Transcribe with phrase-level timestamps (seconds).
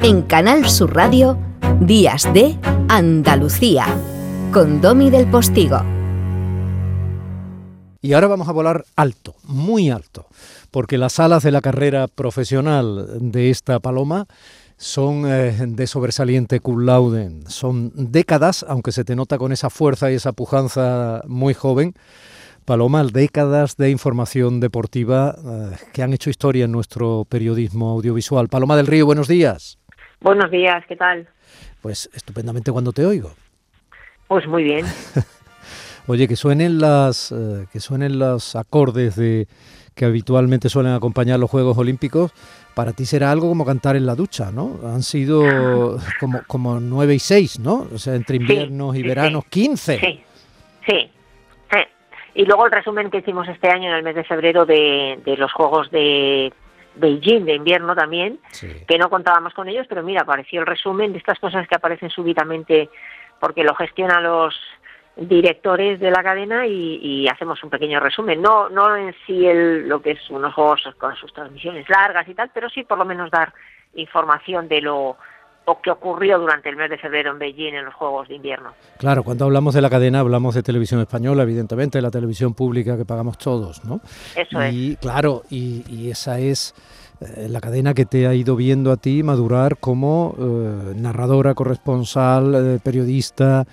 [0.00, 1.36] En Canal Sur Radio,
[1.80, 2.56] Días de
[2.88, 3.84] Andalucía,
[4.52, 5.82] con Domi del Postigo.
[8.00, 10.28] Y ahora vamos a volar alto, muy alto,
[10.70, 14.28] porque las alas de la carrera profesional de esta paloma
[14.76, 20.12] son eh, de sobresaliente cum laude, son décadas, aunque se te nota con esa fuerza
[20.12, 21.94] y esa pujanza muy joven,
[22.64, 28.48] Paloma, décadas de información deportiva eh, que han hecho historia en nuestro periodismo audiovisual.
[28.48, 29.78] Paloma del Río, buenos días.
[30.20, 31.28] Buenos días, ¿qué tal?
[31.80, 33.30] Pues estupendamente cuando te oigo.
[34.26, 34.86] Pues muy bien.
[36.06, 39.46] Oye, que suenen las eh, que suenen los acordes de
[39.94, 42.32] que habitualmente suelen acompañar los Juegos Olímpicos
[42.74, 44.78] para ti será algo como cantar en la ducha, ¿no?
[44.84, 47.88] Han sido como, como 9 y 6, ¿no?
[47.92, 49.98] O sea, entre inviernos y veranos, 15.
[49.98, 50.22] Sí,
[50.86, 51.10] sí.
[52.38, 55.52] Y luego el resumen que hicimos este año en el mes de febrero de, los
[55.52, 56.52] Juegos de
[56.98, 58.38] Beijing de invierno también,
[58.86, 62.10] que no contábamos con ellos, pero mira, apareció el resumen de estas cosas que aparecen
[62.10, 62.88] súbitamente
[63.40, 64.54] porque lo gestionan los
[65.16, 68.40] directores de la cadena y, hacemos un pequeño resumen.
[68.40, 72.34] No, no en sí el, lo que es unos juegos con sus transmisiones largas y
[72.34, 73.52] tal, pero sí por lo menos dar
[73.94, 75.16] información de lo
[75.68, 78.72] o que ocurrió durante el mes de febrero en Beijing en los Juegos de Invierno.
[78.96, 83.04] Claro, cuando hablamos de la cadena hablamos de televisión española, evidentemente, la televisión pública que
[83.04, 84.00] pagamos todos, ¿no?
[84.34, 86.74] Eso y, Claro, y, esa es
[87.20, 92.54] eh, la cadena que te ha ido viendo a ti madurar como eh, narradora, corresponsal,
[92.54, 93.66] eh, periodista,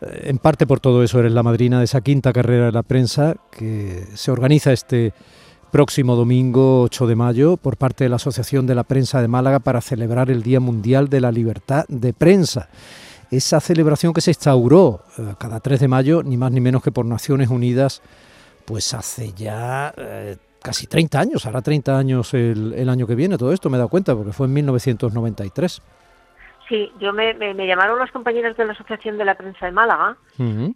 [0.00, 3.36] en parte por todo eso eres la madrina de esa quinta carrera de la prensa
[3.50, 5.14] que se organiza este
[5.70, 9.58] próximo domingo 8 de mayo por parte de la Asociación de la Prensa de Málaga
[9.58, 12.68] para celebrar el Día Mundial de la Libertad de Prensa.
[13.30, 16.92] Esa celebración que se instauró eh, cada 3 de mayo, ni más ni menos que
[16.92, 18.02] por Naciones Unidas,
[18.64, 23.52] pues hace ya eh, casi 30 años, hará 30 años el, año que viene, todo
[23.52, 25.82] esto me he dado cuenta, porque fue en 1993.
[26.68, 27.34] Sí, yo me,
[27.66, 30.16] llamaron los compañeros de la Asociación de la Prensa de Málaga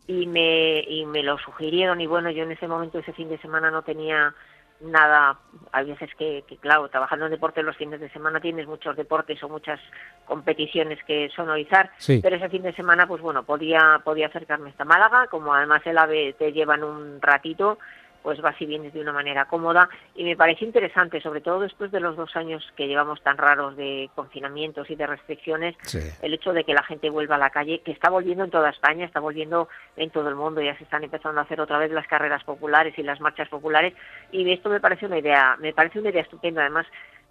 [0.06, 3.38] y, me, y me lo sugirieron y bueno, yo en ese momento, ese fin de
[3.38, 4.32] semana no tenía
[4.80, 5.38] nada,
[5.72, 9.48] hay veces que, claro, trabajando en deporte los fines de semana tienes muchos deportes o
[9.48, 9.80] muchas
[10.24, 11.90] competiciones que sonorizar,
[12.22, 15.98] pero ese fin de semana, pues bueno, podía, podía acercarme hasta Málaga, como además el
[15.98, 17.78] AVE te llevan un ratito,
[18.22, 19.88] pues vas y vienes de una manera cómoda.
[20.14, 23.76] Y me parece interesante, sobre todo después de los dos años que llevamos tan raros
[23.76, 25.76] de confinamientos y de restricciones,
[26.22, 28.70] el hecho de que la gente vuelva a la calle, que está volviendo en toda
[28.70, 31.90] España, está volviendo en todo el mundo, ya se están empezando a hacer otra vez
[31.90, 33.94] las carreras populares y las marchas populares.
[34.32, 36.86] Y esto me parece una idea, me parece una idea estupenda, además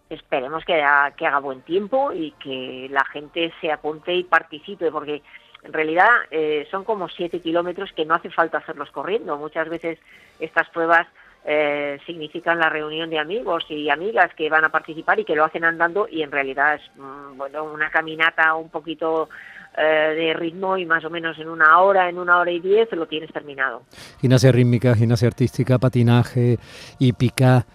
[0.10, 4.92] esperemos que haga, que haga buen tiempo y que la gente se apunte y participe
[4.92, 5.22] porque
[5.64, 9.38] en realidad eh, son como siete kilómetros que no hace falta hacerlos corriendo.
[9.38, 10.00] Muchas veces
[10.40, 11.08] estas pruebas
[11.46, 15.46] eh, significan la reunión de amigos y amigas que van a participar y que lo
[15.46, 19.30] hacen andando y en realidad es mm, bueno una caminata un poquito
[19.78, 22.92] eh, de ritmo y más o menos en una hora, en una hora y diez
[22.92, 23.84] lo tienes terminado.
[24.19, 26.58] Gimnasia rítmica, gimnasia artística, patinaje,
[27.00, 27.66] hípica.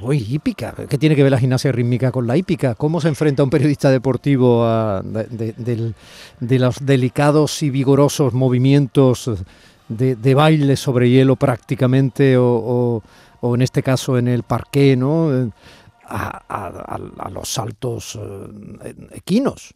[0.00, 0.74] Uy, hípica.
[0.88, 2.74] ¿Qué tiene que ver la gimnasia rítmica con la hípica?
[2.74, 5.94] ¿Cómo se enfrenta un periodista deportivo a, de,
[6.58, 9.30] los delicados y vigorosos movimientos
[9.88, 13.02] de, baile sobre hielo prácticamente o,
[13.42, 15.52] en este caso en el parqué, ¿no?
[16.06, 19.74] A, los saltos eh, equinos?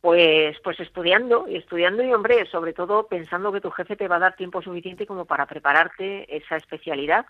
[0.00, 4.16] Pues, pues estudiando y estudiando y hombre, sobre todo pensando que tu jefe te va
[4.16, 7.26] a dar tiempo suficiente como para prepararte esa especialidad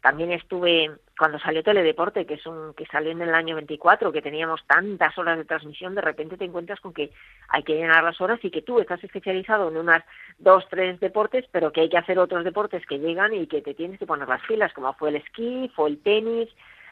[0.00, 4.20] también estuve cuando salió Teledeporte, que es un que salió en el año 24, que
[4.20, 7.10] teníamos tantas horas de transmisión, de repente te encuentras con que
[7.48, 10.04] hay que llenar las horas y que tú estás especializado en unas
[10.38, 13.74] dos, tres deportes, pero que hay que hacer otros deportes que llegan y que te
[13.74, 16.48] tienes que poner las filas, como fue el esquí, fue el tenis,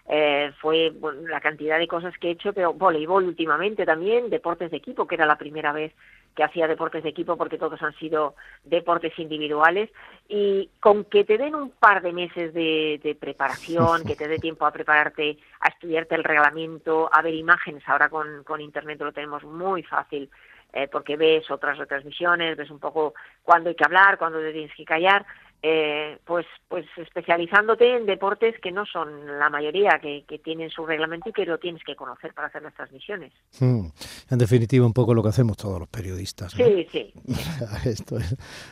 [0.09, 0.93] eh, fue
[1.29, 5.15] la cantidad de cosas que he hecho, pero voleibol últimamente también, deportes de equipo, que
[5.15, 5.93] era la primera vez
[6.35, 8.35] que hacía deportes de equipo porque todos han sido
[8.65, 9.91] deportes individuales
[10.29, 14.67] y con que te den un par de meses de, preparación, que te dé tiempo
[14.67, 19.45] a prepararte, a estudiarte el reglamento, a ver imágenes, ahora con, con Internet lo tenemos
[19.45, 20.29] muy fácil
[20.75, 23.15] eh, porque ves otras retransmisiones, ves un poco
[23.45, 25.25] cuándo hay que hablar, cuándo te tienes que callar,
[25.67, 31.31] eh, pues, pues especializándote en deportes que no son la mayoría, que, tienen su reglamento
[31.31, 33.33] y que lo tienes que conocer para hacer las transmisiones.
[33.59, 33.87] Hmm.
[34.29, 36.53] En definitiva, un poco lo que hacemos todos los periodistas.
[36.53, 37.15] Sí, sí.
[37.87, 38.19] Esto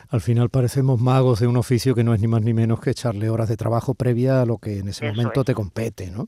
[0.09, 2.91] al final parecemos magos de un oficio que no es ni más ni menos que
[2.91, 6.11] echarle horas de trabajo previa a lo que en ese momento te compete.
[6.11, 6.27] ¿no?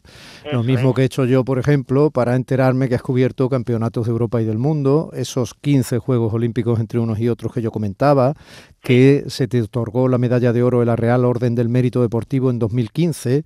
[0.51, 4.11] lo mismo que he hecho yo, por ejemplo, para enterarme que has cubierto campeonatos de
[4.13, 8.33] Europa y del mundo, esos 15 Juegos Olímpicos entre unos y otros que yo comentaba,
[8.81, 12.49] que se te otorgó la medalla de oro de la Real Orden del Mérito Deportivo
[12.49, 13.43] en 2015,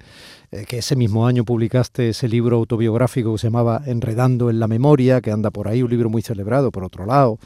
[0.51, 4.67] eh, que ese mismo año publicaste ese libro autobiográfico que se llamaba Enredando en la
[4.67, 7.39] Memoria, que anda por ahí, un libro muy celebrado, por otro lado.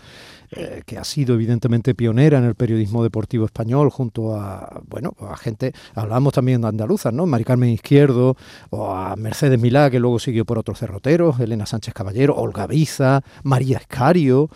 [0.55, 5.35] Eh, que ha sido evidentemente pionera en el periodismo deportivo español, junto a, bueno, a
[5.35, 7.25] gente, hablamos también de andaluzas, ¿no?
[7.25, 8.37] Mari Carmen Izquierdo,
[8.69, 13.23] o a Mercedes Milá, que luego siguió por otros cerroteros, Elena Sánchez Caballero, Olga Biza,
[13.41, 14.49] María Escario,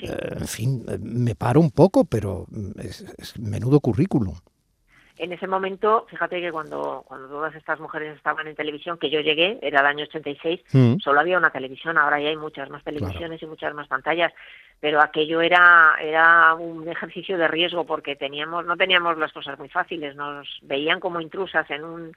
[0.00, 4.34] eh, en fin, eh, me paro un poco, pero mm, es menudo currículum.
[5.18, 9.20] En ese momento, fíjate que cuando, cuando todas estas mujeres estaban en televisión, que yo
[9.20, 10.98] llegué, era el año 86, mm.
[11.00, 14.32] solo había una televisión, ahora ya hay muchas más televisiones y muchas más pantallas,
[14.78, 19.68] pero aquello era, era un ejercicio de riesgo porque teníamos, no teníamos las cosas muy
[19.68, 22.12] fáciles, nos veían como intrusas en un...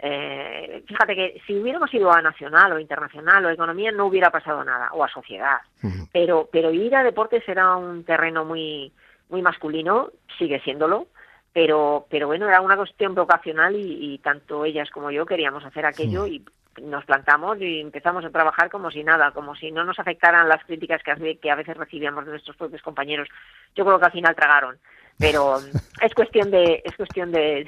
[0.00, 4.62] Eh, fíjate que si hubiéramos ido a nacional o internacional o economía no hubiera pasado
[4.62, 5.58] nada, o a sociedad,
[6.12, 8.92] pero, pero ir a deportes era un terreno muy,
[9.28, 11.08] muy masculino, sigue siéndolo,
[11.52, 16.26] pero pero bueno era una cuestión vocacional y, tanto ellas como yo queríamos hacer aquello
[16.26, 16.44] y
[16.80, 20.64] nos plantamos y empezamos a trabajar como si nada, como si no nos afectaran las
[20.64, 23.28] críticas que, que a veces recibíamos de nuestros propios compañeros.
[23.74, 24.78] Yo creo que al final tragaron,
[25.18, 25.58] pero
[26.00, 27.66] es cuestión de es cuestión de,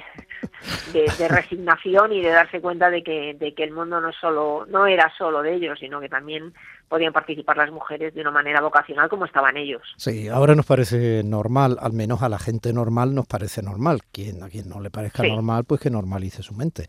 [0.93, 4.87] de, resignación y de darse cuenta de que, de que el mundo no solo no
[4.87, 6.53] era solo de ellos, sino que también
[6.87, 9.81] podían participar las mujeres de una manera vocacional como estaban ellos.
[9.95, 14.01] Sí, ahora nos parece normal, al menos a la gente normal nos parece normal.
[14.11, 16.87] Quien, a quien no le parezca normal, pues que normalice su mente.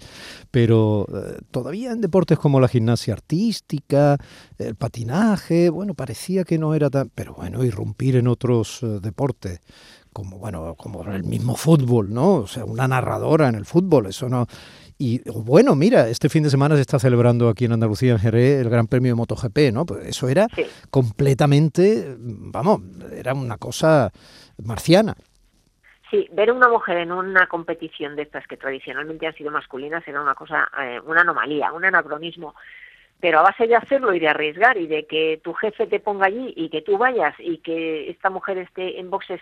[0.51, 4.17] Pero eh, todavía en deportes como la gimnasia artística,
[4.59, 7.11] el patinaje, bueno, parecía que no era tan...
[7.15, 9.61] Pero bueno, irrumpir en otros eh, deportes
[10.13, 12.35] como bueno, como el mismo fútbol, ¿no?
[12.35, 14.47] O sea, una narradora en el fútbol, eso no
[15.05, 18.61] y bueno, mira, este fin de semana se está celebrando aquí en Andalucía, en Jerez,
[18.61, 19.85] el Gran Premio de MotoGP, ¿no?
[19.85, 20.47] Pues eso era
[20.91, 22.83] completamente, vamos,
[23.13, 24.13] era una cosa
[24.65, 25.17] marciana.
[26.09, 30.23] Sí, ver una mujer en una competición de estas que tradicionalmente han sido masculinas era
[30.23, 32.55] una cosa, eh, una anomalía, un anacronismo.
[33.19, 36.27] Pero a base de hacerlo y de arriesgar y de que tu jefe te ponga
[36.27, 39.41] allí y que tú vayas y que esta mujer esté en boxes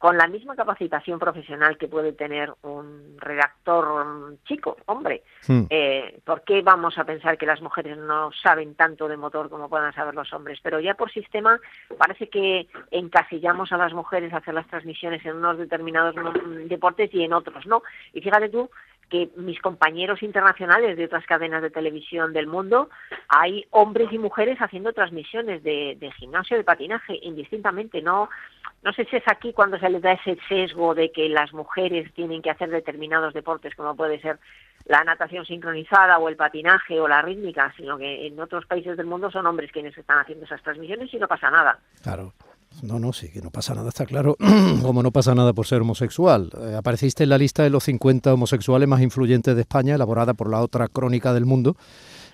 [0.00, 5.22] con la misma capacitación profesional que puede tener un redactor chico, hombre.
[5.68, 9.68] Eh, ¿Por qué vamos a pensar que las mujeres no saben tanto de motor como
[9.68, 10.58] puedan saber los hombres?
[10.62, 11.60] Pero ya por sistema
[11.98, 16.14] parece que encasillamos a las mujeres a hacer las transmisiones en unos determinados
[16.66, 17.82] deportes y en otros no.
[18.14, 18.70] Y fíjate tú
[19.10, 22.88] que mis compañeros internacionales de otras cadenas de televisión del mundo,
[23.28, 28.00] hay hombres y mujeres haciendo transmisiones de, de gimnasio, de patinaje, indistintamente.
[28.00, 28.30] No,
[28.82, 32.12] no sé si es aquí cuando se les da ese sesgo de que las mujeres
[32.14, 34.38] tienen que hacer determinados deportes, como puede ser
[34.86, 39.06] la natación sincronizada o el patinaje o la rítmica, sino que en otros países del
[39.06, 41.78] mundo son hombres quienes están haciendo esas transmisiones y no pasa nada.
[42.02, 42.32] Claro.
[42.82, 44.36] No, no, sí, que no pasa nada, está claro,
[44.82, 46.50] como no pasa nada por ser homosexual.
[46.60, 50.50] Eh, apareciste en la lista de los 50 homosexuales más influyentes de España, elaborada por
[50.50, 51.76] la otra crónica del mundo,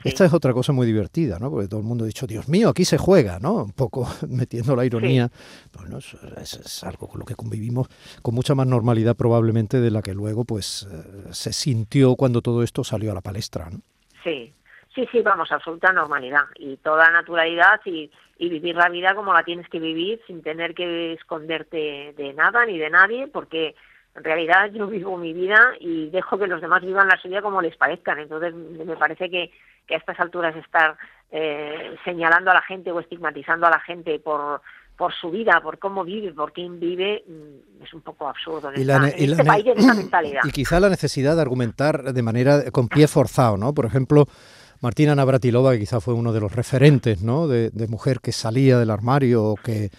[0.05, 1.51] esta es otra cosa muy divertida, ¿no?
[1.51, 3.55] Porque todo el mundo ha dicho, Dios mío, aquí se juega, ¿no?
[3.65, 5.31] Un poco metiendo la ironía.
[5.77, 7.89] Bueno, es, algo con lo que convivimos
[8.23, 12.63] con mucha más normalidad probablemente de la que luego pues eh, se sintió cuando todo
[12.63, 13.81] esto salió a la palestra, ¿no?
[14.23, 14.53] Sí,
[14.97, 19.45] sí, sí, vamos, absoluta normalidad y toda naturalidad y, y vivir la vida como la
[19.45, 23.77] tienes que vivir sin tener que esconderte de nada ni de nadie porque
[24.17, 27.61] en realidad yo vivo mi vida y dejo que los demás vivan la suya como
[27.61, 28.19] les parezcan.
[28.19, 29.53] Entonces me parece que,
[29.87, 30.97] que a estas alturas estar
[31.31, 34.63] eh, señalando a la gente o estigmatizando a la gente por,
[34.97, 38.81] por su vida, por cómo vive, por quién vive, mm, es un poco absurdo en,
[38.81, 40.41] este país, esa mentalidad.
[40.45, 43.75] Y quizá la necesidad de argumentar de manera con pie forzado, ¿no?
[43.75, 44.27] Por ejemplo,
[44.81, 47.49] Martina Navratilova, que quizá fue uno de los referentes, ¿no?
[47.49, 49.91] De, mujer que salía del armario o que,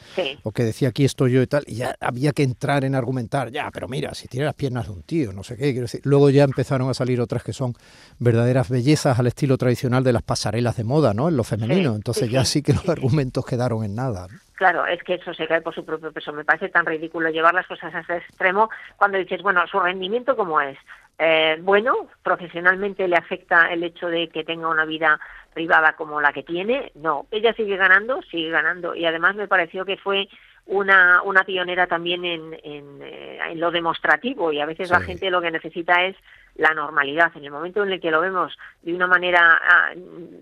[0.44, 3.50] o que decía aquí estoy yo y tal, y ya había que entrar en argumentar,
[3.50, 6.02] ya, pero mira, si tiene las piernas de un tío, no sé qué, quiero decir.
[6.04, 7.74] Luego ya empezaron a salir otras que son
[8.20, 11.30] verdaderas bellezas al estilo tradicional de las pasarelas de moda, ¿no?
[11.30, 11.96] En lo femenino.
[11.96, 14.28] Entonces ya sí que los argumentos quedaron en nada.
[14.58, 16.34] Claro, es que eso se cae por su propio peso.
[16.34, 20.36] Me parece tan ridículo llevar las cosas a ese extremo cuando dices, bueno, su rendimiento
[20.36, 20.78] cómo es.
[21.20, 25.20] Eh, bueno, profesionalmente le afecta el hecho de que tenga una vida
[25.54, 26.92] privada como la que tiene.
[26.96, 28.94] No, ella sigue ganando, sigue ganando.
[28.94, 30.30] Y además me pareció que fue
[30.68, 34.52] una, una pionera también en, en, eh, lo demostrativo.
[34.52, 36.16] Y a veces la gente lo que necesita es
[36.56, 37.32] la normalidad.
[37.36, 39.94] En el momento en el que lo vemos de una manera ah,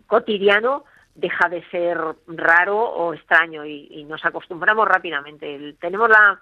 [0.08, 5.75] cotidiano, deja de ser raro o extraño y, y nos acostumbramos rápidamente.
[5.79, 6.38] tenemos la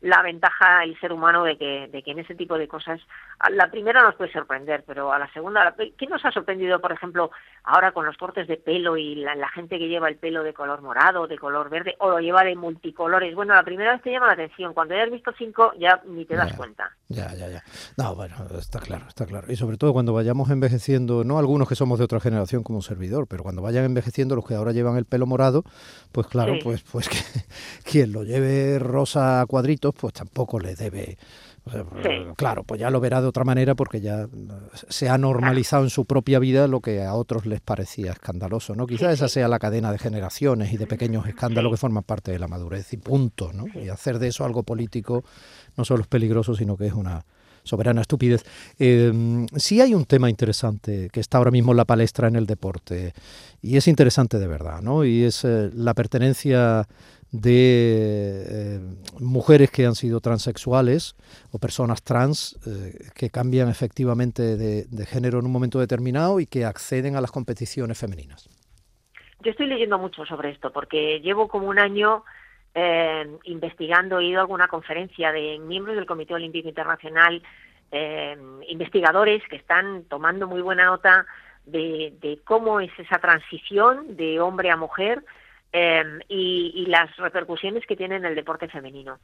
[0.00, 3.00] la ventaja el ser humano de que, de que en ese tipo de cosas,
[3.50, 7.30] la primera nos puede sorprender, pero a la segunda, ¿qué nos ha sorprendido, por ejemplo,
[7.64, 10.80] ahora con los cortes de pelo y la, gente que lleva el pelo de color
[10.80, 13.34] morado, de color verde, o lo lleva de multicolores?
[13.34, 16.24] Bueno, la primera vez te llama la atención, cuando ya has visto cinco ya ni
[16.24, 16.90] te das cuenta.
[17.10, 17.64] Ya, ya, ya.
[17.96, 19.52] No, bueno, está claro, está claro.
[19.52, 22.84] Y sobre todo cuando vayamos envejeciendo, no algunos que somos de otra generación como un
[22.84, 25.64] servidor, pero cuando vayan envejeciendo los que ahora llevan el pelo morado,
[26.12, 27.18] pues claro, pues, pues que
[27.82, 31.18] quien lo lleve rosa a cuadritos, pues tampoco le debe
[32.36, 34.28] Claro, pues ya lo verá de otra manera porque ya
[34.88, 38.86] se ha normalizado en su propia vida lo que a otros les parecía escandaloso, ¿no?
[38.86, 42.38] Quizás esa sea la cadena de generaciones y de pequeños escándalos que forman parte de
[42.38, 43.66] la madurez y punto, ¿no?
[43.80, 45.24] Y hacer de eso algo político
[45.76, 47.24] no solo es peligroso, sino que es una
[47.62, 48.44] soberana estupidez.
[48.78, 52.46] Eh, sí hay un tema interesante que está ahora mismo en la palestra en el
[52.46, 53.12] deporte
[53.62, 55.04] y es interesante de verdad, ¿no?
[55.04, 56.86] Y es eh, la pertenencia
[57.32, 58.80] de eh,
[59.20, 61.16] mujeres que han sido transexuales
[61.52, 66.64] o personas trans eh, que cambian efectivamente de, género en un momento determinado y que
[66.64, 68.48] acceden a las competiciones femeninas.
[69.42, 72.24] Yo estoy leyendo mucho sobre esto porque llevo como un año
[72.74, 77.42] eh, investigando, he ido a alguna conferencia de miembros del Comité Olímpico Internacional,
[78.68, 81.26] investigadores que están tomando muy buena nota
[81.66, 85.24] de cómo es esa transición de hombre a mujer,
[85.72, 89.20] Em, y, las repercusiones que tiene en el deporte femenino.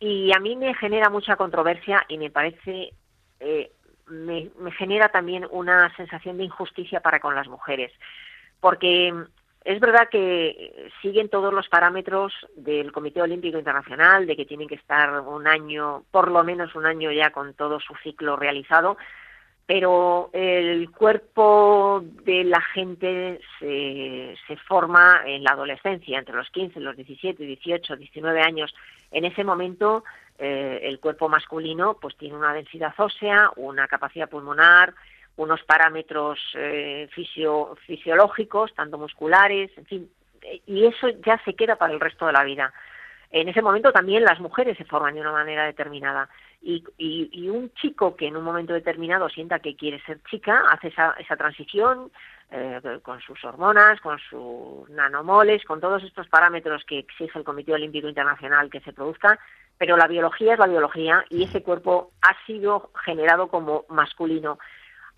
[0.00, 2.92] Y a mí me genera mucha controversia y me parece,
[3.38, 3.70] eh,
[4.08, 7.92] me, genera también una sensación de injusticia para con las mujeres,
[8.60, 9.14] porque
[9.64, 14.74] es verdad que siguen todos los parámetros del Comité Olímpico Internacional, de que tienen que
[14.74, 18.96] estar un año, por lo menos un año ya con todo su ciclo realizado,
[19.66, 26.78] pero el cuerpo de la gente se, se, forma en la adolescencia, entre los 15,
[26.78, 28.72] los 17, 18, 19 años.
[29.10, 30.04] En ese momento,
[30.38, 34.94] eh, el cuerpo masculino pues tiene una densidad ósea, una capacidad pulmonar,
[35.36, 37.08] unos parámetros eh,
[37.86, 40.10] fisiológicos, tanto musculares, en fin,
[40.66, 42.72] y eso ya se queda para el resto de la vida.
[43.30, 46.28] En ese momento también las mujeres se forman de una manera determinada
[46.62, 51.12] y, un chico que en un momento determinado sienta que quiere ser chica, hace esa,
[51.18, 52.10] esa transición
[52.50, 57.72] eh, con sus hormonas, con sus nanomoles, con todos estos parámetros que exige el Comité
[57.72, 59.38] Olímpico Internacional que se produzca,
[59.78, 64.58] pero la biología es la biología y ese cuerpo ha sido generado como masculino.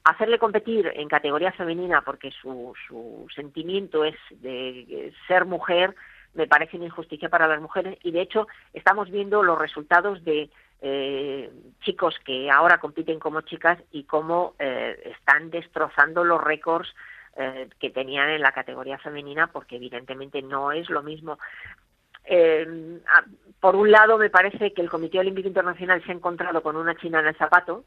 [0.04, 5.94] Hacerle competir en categoría femenina porque su, su sentimiento es de ser mujer
[6.34, 10.50] me parece una injusticia para las mujeres y de hecho estamos viendo los resultados de
[10.80, 16.88] eh, chicos que ahora compiten como chicas y cómo eh, están destrozando los récords
[17.36, 21.38] eh, que tenían en la categoría femenina porque evidentemente no es lo mismo.
[23.60, 26.94] por un lado, me parece que el Comité Olímpico Internacional se ha encontrado con una
[26.94, 27.84] china en el zapato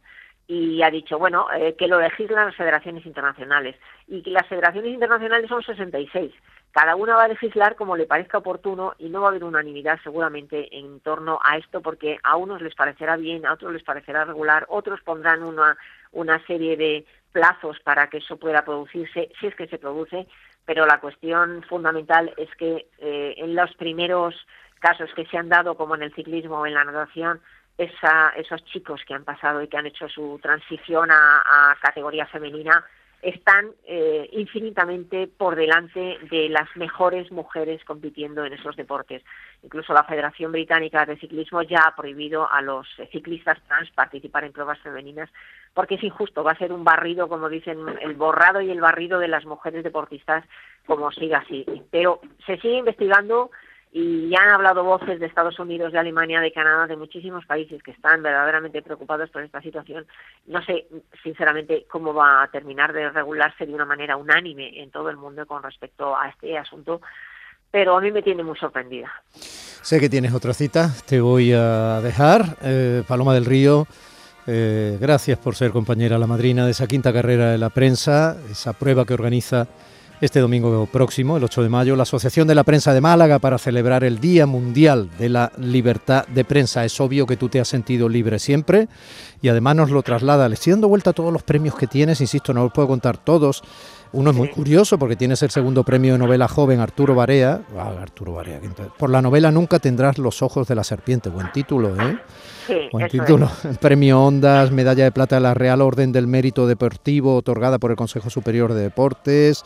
[0.48, 3.75] y ha dicho, bueno, que lo legislan las federaciones internacionales
[4.07, 6.33] y que las federaciones internacionales son 66
[6.71, 9.99] cada una va a legislar como le parezca oportuno y no va a haber unanimidad
[10.03, 14.23] seguramente en torno a esto porque a unos les parecerá bien, a otros les parecerá
[14.23, 15.77] regular, otros pondrán una,
[16.13, 20.27] una serie de plazos para que eso pueda producirse, si es que se produce,
[20.65, 24.35] pero la cuestión fundamental es que eh, en los primeros
[24.79, 27.41] casos que se han dado, como en el ciclismo o en la natación,
[27.77, 32.85] esa, esos chicos que han pasado y que han hecho su transición a categoría femenina,
[33.21, 39.23] están eh, infinitamente por delante de las mejores mujeres compitiendo en esos deportes.
[39.63, 44.53] Incluso la Federación Británica de Ciclismo ya ha prohibido a los ciclistas trans participar en
[44.53, 45.29] pruebas femeninas
[45.73, 49.19] porque es injusto, va a ser un barrido, como dicen, el borrado y el barrido
[49.19, 50.43] de las mujeres deportistas
[50.85, 51.65] como siga así.
[51.91, 53.51] Pero se sigue investigando
[53.93, 57.83] y ya han hablado voces de Estados Unidos, de Alemania, de Canadá, de muchísimos países
[57.83, 60.07] que están verdaderamente preocupados por esta situación.
[60.48, 60.88] No sé,
[61.21, 65.45] sinceramente, cómo va a terminar de regularse de una manera unánime en todo el mundo
[65.45, 67.01] con respecto a este asunto,
[67.69, 69.12] pero a mí me tiene muy sorprendida.
[69.33, 72.57] Sé que tienes otra cita, te voy a dejar.
[72.62, 73.88] Eh, Paloma del Río,
[74.48, 78.71] eh, gracias por ser compañera, la madrina de esa quinta carrera de la prensa, esa
[78.71, 79.67] prueba que organiza
[80.21, 83.57] este domingo próximo, el 8 de mayo, la Asociación de la Prensa de Málaga para
[83.57, 86.85] celebrar el Día Mundial de la Libertad de Prensa.
[86.85, 88.87] Es obvio que tú te has sentido libre siempre
[89.41, 90.47] y además nos lo traslada.
[90.47, 93.17] Le estoy dando vuelta a todos los premios que tienes, insisto, no los puedo contar
[93.17, 93.63] todos.
[94.13, 97.61] Uno es muy curioso porque tienes el segundo premio de novela joven Arturo Barea.
[97.77, 98.59] Ah, Arturo Barea.
[98.97, 101.29] Por la novela Nunca tendrás los ojos de la serpiente.
[101.29, 102.19] Buen título, ¿eh?
[102.91, 103.49] Buen título.
[103.79, 107.97] Premio Ondas, medalla de plata de la Real Orden del Mérito Deportivo otorgada por el
[107.97, 109.63] Consejo Superior de Deportes.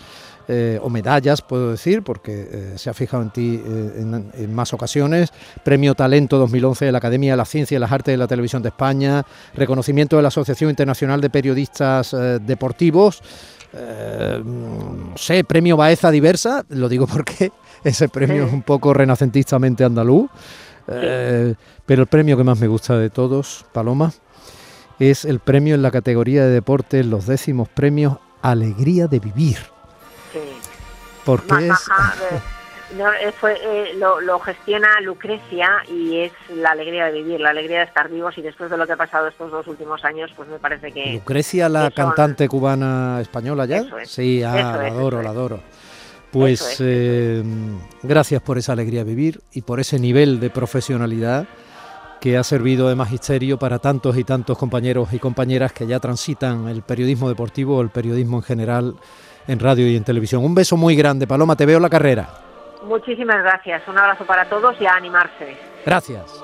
[0.48, 4.74] Eh, o medallas, puedo decir, porque eh, se ha fijado en ti eh, en, más
[4.74, 5.32] ocasiones.
[5.64, 8.62] Premio Talento 2011 de la Academia de la Ciencia y las Artes de la Televisión
[8.62, 9.25] de España.
[9.56, 13.24] Reconocimiento de la Asociación Internacional de Periodistas Deportivos.
[13.74, 17.52] no sé, premio Baeza Diversa, lo digo porque
[17.84, 20.30] ese premio es un poco renacentistamente andaluz.
[20.86, 24.14] Pero el premio que más me gusta de todos, Paloma,
[25.00, 29.75] es el premio en la categoría de deportes, los décimos premios Alegría de Vivir.
[31.25, 31.74] Porque es...
[32.96, 38.10] No, eh, lo, gestiona Lucrecia y es la alegría de vivir, la alegría de estar
[38.10, 40.91] vivos y después de lo que ha pasado estos dos últimos años, pues me parece
[40.91, 41.13] que...
[41.13, 43.84] Lucrecia, la cantante cubana española ya.
[44.05, 45.62] sí, ah, la adoro, la adoro.
[46.32, 47.44] Pues eh,
[48.03, 51.48] gracias por esa alegría de vivir y por ese nivel de profesionalidad
[52.22, 56.67] que ha servido de magisterio para tantos y tantos compañeros y compañeras que ya transitan
[56.67, 58.96] el periodismo deportivo o el periodismo en general
[59.48, 60.44] en radio y en televisión.
[60.44, 62.30] Un beso muy grande, Paloma, te veo en la carrera.
[62.84, 65.58] Muchísimas gracias, un abrazo para todos y a animarse.
[65.86, 66.44] Gracias.